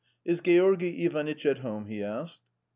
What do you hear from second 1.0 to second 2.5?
Ivanitch at home?" he asked.